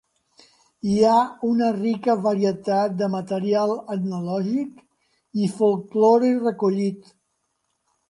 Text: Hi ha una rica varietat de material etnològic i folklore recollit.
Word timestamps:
Hi 0.91 0.95
ha 1.09 1.17
una 1.49 1.67
rica 1.75 2.15
varietat 2.23 2.97
de 3.03 3.11
material 3.17 3.75
etnològic 3.99 4.83
i 5.45 5.55
folklore 5.61 6.37
recollit. 6.51 7.17